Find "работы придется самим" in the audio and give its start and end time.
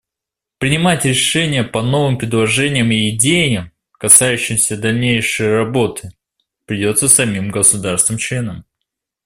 5.55-7.51